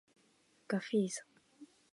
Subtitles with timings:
[0.67, 1.21] ガフィーザ